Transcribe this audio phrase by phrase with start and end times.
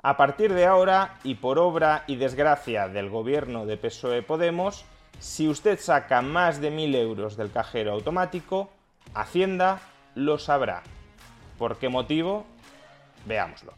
[0.00, 4.84] A partir de ahora y por obra y desgracia del gobierno de PSOE Podemos,
[5.18, 8.70] si usted saca más de 1000 euros del cajero automático,
[9.12, 9.80] Hacienda
[10.14, 10.84] lo sabrá.
[11.58, 12.46] ¿Por qué motivo?
[13.26, 13.74] Veámoslo.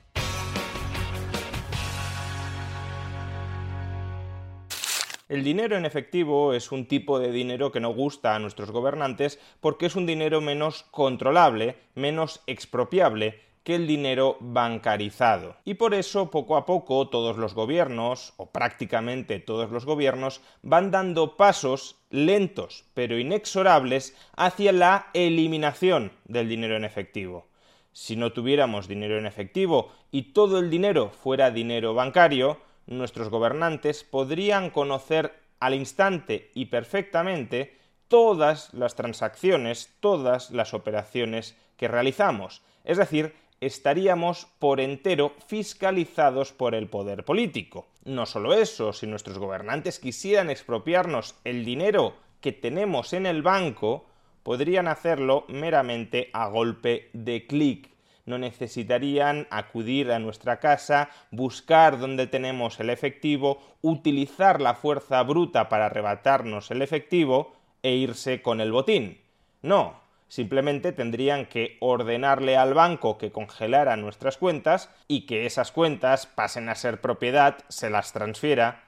[5.30, 9.38] El dinero en efectivo es un tipo de dinero que no gusta a nuestros gobernantes
[9.60, 15.56] porque es un dinero menos controlable, menos expropiable que el dinero bancarizado.
[15.64, 20.90] Y por eso, poco a poco, todos los gobiernos, o prácticamente todos los gobiernos, van
[20.90, 27.46] dando pasos lentos pero inexorables hacia la eliminación del dinero en efectivo.
[27.93, 34.04] Si no tuviéramos dinero en efectivo y todo el dinero fuera dinero bancario, nuestros gobernantes
[34.04, 37.76] podrían conocer al instante y perfectamente
[38.09, 42.63] todas las transacciones, todas las operaciones que realizamos.
[42.85, 47.87] Es decir, estaríamos por entero fiscalizados por el poder político.
[48.05, 54.07] No solo eso, si nuestros gobernantes quisieran expropiarnos el dinero que tenemos en el banco,
[54.43, 57.91] podrían hacerlo meramente a golpe de clic
[58.31, 65.69] no necesitarían acudir a nuestra casa, buscar dónde tenemos el efectivo, utilizar la fuerza bruta
[65.69, 67.53] para arrebatarnos el efectivo
[67.83, 69.21] e irse con el botín.
[69.62, 70.00] No,
[70.31, 76.69] simplemente tendrían que ordenarle al banco que congelara nuestras cuentas y que esas cuentas pasen
[76.69, 78.84] a ser propiedad, se las transfiera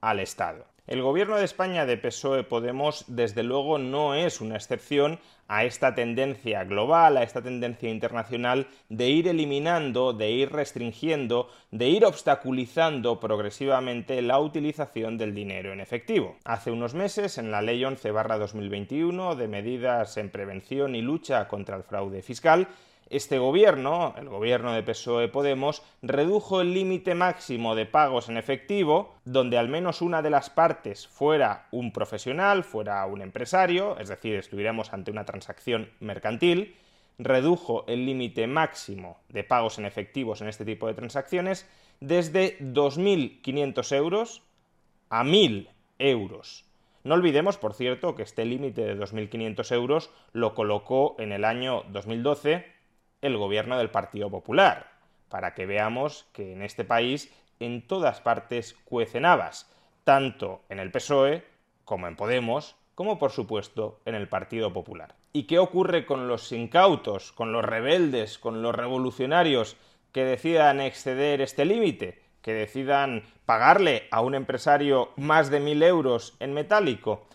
[0.00, 0.75] al Estado.
[0.86, 5.96] El gobierno de España de PSOE Podemos desde luego no es una excepción a esta
[5.96, 13.18] tendencia global, a esta tendencia internacional de ir eliminando, de ir restringiendo, de ir obstaculizando
[13.18, 16.36] progresivamente la utilización del dinero en efectivo.
[16.44, 21.76] Hace unos meses, en la Ley 11 2021 de medidas en prevención y lucha contra
[21.76, 22.68] el fraude fiscal,
[23.08, 29.14] este gobierno, el gobierno de PSOE Podemos, redujo el límite máximo de pagos en efectivo,
[29.24, 34.34] donde al menos una de las partes fuera un profesional, fuera un empresario, es decir,
[34.34, 36.76] estuviéramos ante una transacción mercantil,
[37.18, 41.68] redujo el límite máximo de pagos en efectivos en este tipo de transacciones
[42.00, 44.42] desde 2.500 euros
[45.08, 45.68] a 1.000
[45.98, 46.64] euros.
[47.04, 51.84] No olvidemos, por cierto, que este límite de 2.500 euros lo colocó en el año
[51.92, 52.75] 2012
[53.22, 54.90] el gobierno del Partido Popular,
[55.28, 59.70] para que veamos que en este país en todas partes cuecen habas,
[60.04, 61.44] tanto en el PSOE
[61.84, 65.14] como en Podemos, como por supuesto en el Partido Popular.
[65.32, 69.76] ¿Y qué ocurre con los incautos, con los rebeldes, con los revolucionarios
[70.12, 76.36] que decidan exceder este límite, que decidan pagarle a un empresario más de mil euros
[76.40, 77.26] en metálico?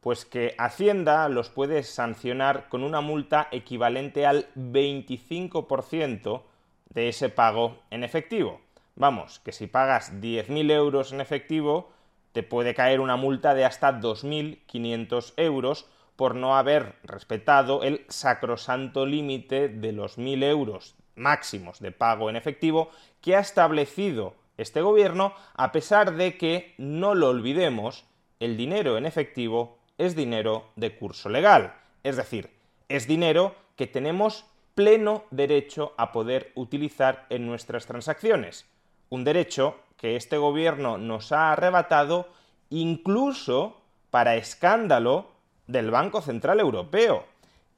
[0.00, 6.42] Pues que Hacienda los puede sancionar con una multa equivalente al 25%
[6.90, 8.60] de ese pago en efectivo.
[8.94, 11.90] Vamos, que si pagas 10.000 euros en efectivo,
[12.32, 19.06] te puede caer una multa de hasta 2.500 euros por no haber respetado el sacrosanto
[19.06, 25.34] límite de los 1.000 euros máximos de pago en efectivo que ha establecido este gobierno,
[25.54, 28.04] a pesar de que, no lo olvidemos,
[28.40, 32.50] el dinero en efectivo es dinero de curso legal, es decir,
[32.88, 38.66] es dinero que tenemos pleno derecho a poder utilizar en nuestras transacciones.
[39.10, 42.28] Un derecho que este gobierno nos ha arrebatado
[42.70, 45.32] incluso para escándalo
[45.66, 47.24] del Banco Central Europeo.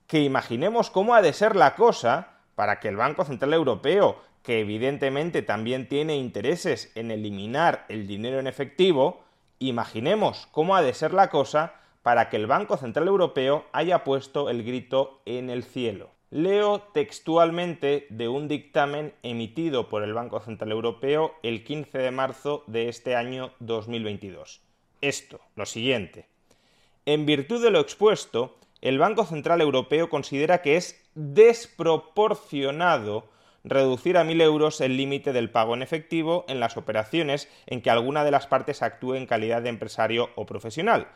[0.07, 4.61] Que imaginemos cómo ha de ser la cosa para que el Banco Central Europeo, que
[4.61, 9.25] evidentemente también tiene intereses en eliminar el dinero en efectivo,
[9.59, 14.51] imaginemos cómo ha de ser la cosa para que el Banco Central Europeo haya puesto
[14.51, 16.11] el grito en el cielo.
[16.31, 22.63] Leo textualmente de un dictamen emitido por el Banco Central Europeo el 15 de marzo
[22.69, 24.61] de este año 2022.
[25.01, 26.29] Esto, lo siguiente.
[27.05, 33.29] En virtud de lo expuesto, el Banco Central Europeo considera que es desproporcionado
[33.65, 37.91] reducir a 1.000 euros el límite del pago en efectivo en las operaciones en que
[37.91, 41.09] alguna de las partes actúe en calidad de empresario o profesional,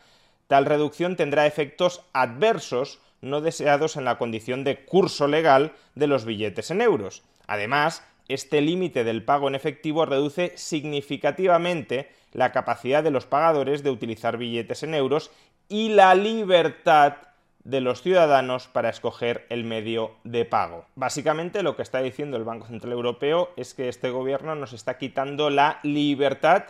[0.47, 6.25] Tal reducción tendrá efectos adversos no deseados en la condición de curso legal de los
[6.25, 7.23] billetes en euros.
[7.47, 13.91] Además, este límite del pago en efectivo reduce significativamente la capacidad de los pagadores de
[13.91, 15.31] utilizar billetes en euros
[15.69, 17.17] y la libertad
[17.63, 20.85] de los ciudadanos para escoger el medio de pago.
[20.95, 24.99] Básicamente lo que está diciendo el Banco Central Europeo es que este gobierno nos está
[24.99, 26.65] quitando la libertad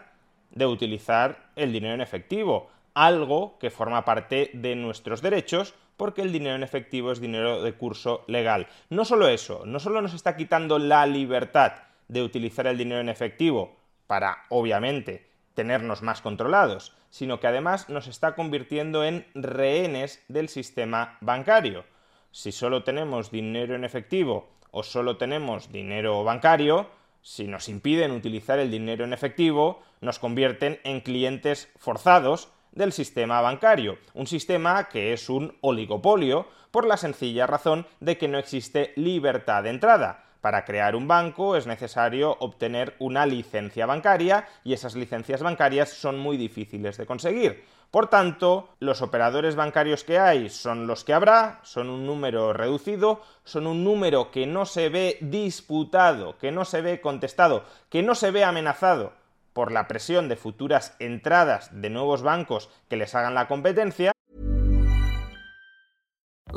[0.52, 6.32] de utilizar el dinero en efectivo, algo que forma parte de nuestros derechos porque el
[6.32, 8.68] dinero en efectivo es dinero de curso legal.
[8.90, 11.74] No solo eso, no solo nos está quitando la libertad
[12.08, 13.76] de utilizar el dinero en efectivo
[14.08, 21.18] para, obviamente, tenernos más controlados, sino que además nos está convirtiendo en rehenes del sistema
[21.22, 21.86] bancario.
[22.32, 26.90] Si solo tenemos dinero en efectivo o solo tenemos dinero bancario,
[27.22, 33.42] si nos impiden utilizar el dinero en efectivo, nos convierten en clientes forzados del sistema
[33.42, 38.94] bancario, un sistema que es un oligopolio por la sencilla razón de que no existe
[38.98, 40.26] libertad de entrada.
[40.42, 46.20] Para crear un banco es necesario obtener una licencia bancaria y esas licencias bancarias son
[46.20, 47.64] muy difíciles de conseguir.
[47.90, 53.22] Por tanto, los operadores bancarios que hay son los que habrá, son un número reducido,
[53.44, 58.14] son un número que no se ve disputado, que no se ve contestado, que no
[58.14, 59.14] se ve amenazado
[59.56, 64.12] por la presión de futuras entradas de nuevos bancos que les hagan la competencia,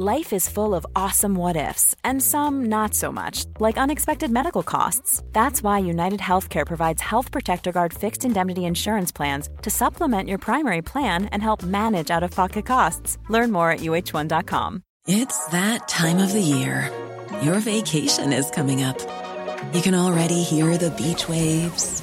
[0.00, 4.62] Life is full of awesome what ifs, and some not so much, like unexpected medical
[4.62, 5.24] costs.
[5.32, 10.38] That's why United Healthcare provides Health Protector Guard fixed indemnity insurance plans to supplement your
[10.38, 13.18] primary plan and help manage out of pocket costs.
[13.28, 14.82] Learn more at uh1.com.
[15.08, 16.92] It's that time of the year.
[17.42, 18.98] Your vacation is coming up.
[19.72, 22.02] You can already hear the beach waves,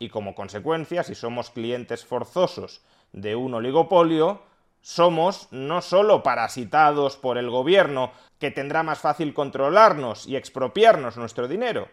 [0.00, 2.80] Y como consecuencia, si somos clientes forzosos
[3.12, 4.42] de un oligopolio,
[4.80, 11.48] somos no solo parasitados por el gobierno, que tendrá más fácil controlarnos y expropiarnos nuestro
[11.48, 11.88] dinero,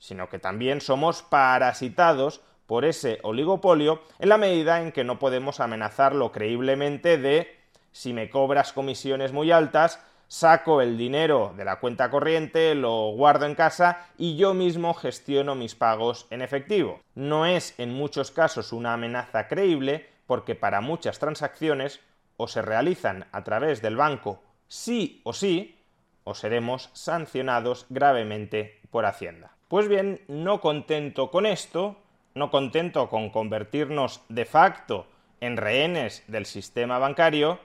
[0.00, 5.60] sino que también somos parasitados por ese oligopolio en la medida en que no podemos
[5.60, 7.60] amenazarlo creíblemente de
[7.92, 13.44] si me cobras comisiones muy altas, saco el dinero de la cuenta corriente, lo guardo
[13.44, 17.02] en casa y yo mismo gestiono mis pagos en efectivo.
[17.14, 22.00] No es en muchos casos una amenaza creíble porque para muchas transacciones
[22.38, 25.78] o se realizan a través del banco sí o sí,
[26.24, 29.54] o seremos sancionados gravemente por Hacienda.
[29.68, 31.98] Pues bien, no contento con esto,
[32.34, 35.06] no contento con convertirnos de facto
[35.42, 37.58] en rehenes del sistema bancario,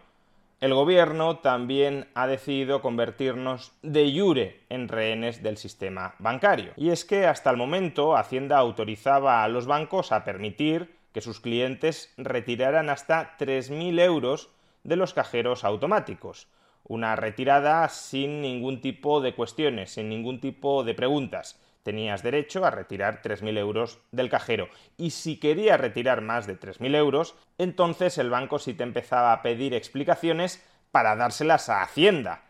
[0.59, 6.73] el gobierno también ha decidido convertirnos de jure en rehenes del sistema bancario.
[6.75, 11.39] Y es que hasta el momento Hacienda autorizaba a los bancos a permitir que sus
[11.39, 14.49] clientes retiraran hasta 3.000 euros
[14.83, 16.47] de los cajeros automáticos.
[16.83, 22.69] Una retirada sin ningún tipo de cuestiones, sin ningún tipo de preguntas tenías derecho a
[22.69, 24.67] retirar 3.000 euros del cajero.
[24.97, 29.41] Y si querías retirar más de 3.000 euros, entonces el banco sí te empezaba a
[29.41, 32.41] pedir explicaciones para dárselas a Hacienda.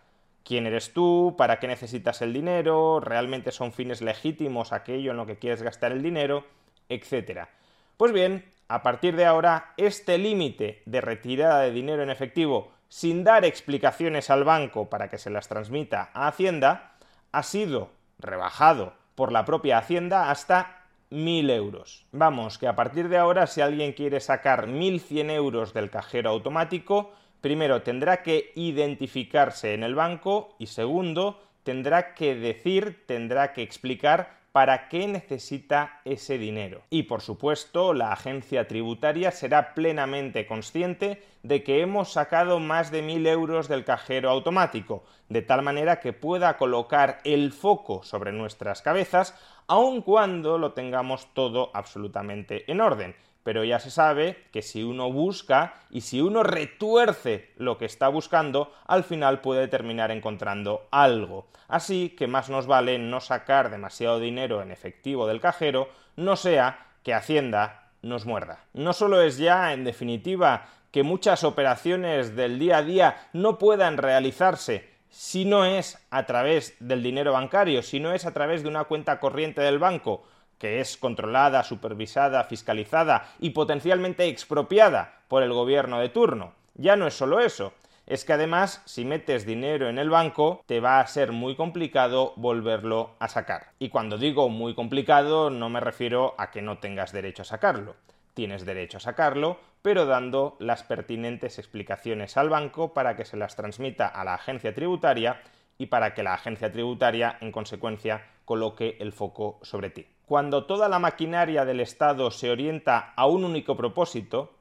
[0.43, 1.35] ¿Quién eres tú?
[1.37, 2.99] ¿Para qué necesitas el dinero?
[2.99, 6.43] ¿Realmente son fines legítimos aquello en lo que quieres gastar el dinero?
[6.89, 7.49] Etcétera.
[7.95, 13.23] Pues bien, a partir de ahora, este límite de retirada de dinero en efectivo sin
[13.23, 16.93] dar explicaciones al banco para que se las transmita a Hacienda
[17.31, 22.05] ha sido rebajado por la propia Hacienda hasta 1.000 euros.
[22.11, 27.13] Vamos, que a partir de ahora si alguien quiere sacar 1.100 euros del cajero automático,
[27.41, 34.36] primero tendrá que identificarse en el banco y segundo tendrá que decir, tendrá que explicar
[34.57, 36.81] para qué necesita ese dinero.
[36.89, 43.03] Y por supuesto, la agencia tributaria será plenamente consciente de que hemos sacado más de
[43.03, 48.81] mil euros del cajero automático, de tal manera que pueda colocar el foco sobre nuestras
[48.81, 49.35] cabezas,
[49.67, 53.15] aun cuando lo tengamos todo absolutamente en orden
[53.47, 58.09] pero ya se sabe que si uno busca y si uno retuerce lo que está
[58.09, 61.47] buscando, al final puede terminar encontrando algo.
[61.69, 65.87] Así que más nos vale no sacar demasiado dinero en efectivo del cajero,
[66.17, 68.65] no sea que Hacienda nos muerda.
[68.73, 73.95] No solo es ya, en definitiva, que muchas operaciones del día a día no puedan
[73.95, 78.67] realizarse si no es a través del dinero bancario, si no es a través de
[78.67, 80.25] una cuenta corriente del banco,
[80.57, 86.53] que es controlada, supervisada, fiscalizada y potencialmente expropiada por el gobierno de turno.
[86.75, 87.73] Ya no es solo eso,
[88.07, 92.33] es que además si metes dinero en el banco te va a ser muy complicado
[92.37, 93.71] volverlo a sacar.
[93.79, 97.95] Y cuando digo muy complicado no me refiero a que no tengas derecho a sacarlo.
[98.33, 103.55] Tienes derecho a sacarlo, pero dando las pertinentes explicaciones al banco para que se las
[103.55, 105.41] transmita a la agencia tributaria
[105.77, 110.89] y para que la agencia tributaria, en consecuencia, coloque el foco sobre ti cuando toda
[110.89, 114.51] la maquinaria del Estado se orienta a un único propósito,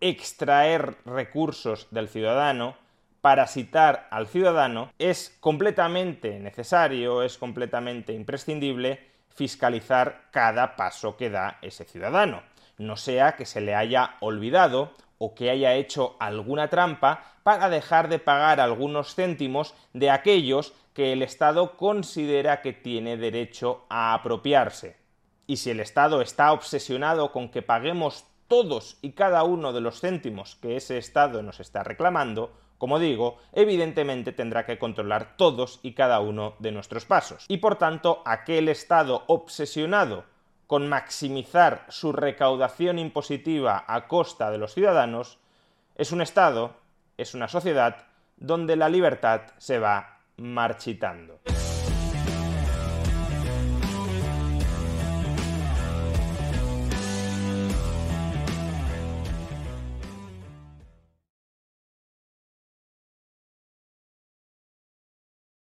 [0.00, 2.76] extraer recursos del ciudadano,
[3.20, 9.00] parasitar al ciudadano, es completamente necesario, es completamente imprescindible
[9.34, 12.44] fiscalizar cada paso que da ese ciudadano.
[12.78, 18.08] No sea que se le haya olvidado o que haya hecho alguna trampa para dejar
[18.08, 24.99] de pagar algunos céntimos de aquellos que el Estado considera que tiene derecho a apropiarse.
[25.50, 30.00] Y si el Estado está obsesionado con que paguemos todos y cada uno de los
[30.00, 35.94] céntimos que ese Estado nos está reclamando, como digo, evidentemente tendrá que controlar todos y
[35.94, 37.46] cada uno de nuestros pasos.
[37.48, 40.22] Y por tanto, aquel Estado obsesionado
[40.68, 45.40] con maximizar su recaudación impositiva a costa de los ciudadanos,
[45.96, 46.76] es un Estado,
[47.16, 51.40] es una sociedad donde la libertad se va marchitando.